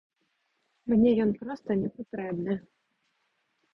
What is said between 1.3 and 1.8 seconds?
проста